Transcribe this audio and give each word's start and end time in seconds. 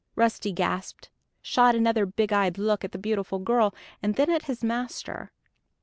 Rusty 0.15 0.51
gasped, 0.51 1.11
shot 1.43 1.75
another 1.75 2.07
big 2.07 2.33
eyed 2.33 2.57
look 2.57 2.83
at 2.83 2.91
the 2.91 2.97
beautiful 2.97 3.37
girl 3.37 3.75
and 4.01 4.15
then 4.15 4.31
at 4.31 4.45
his 4.45 4.63
master. 4.63 5.31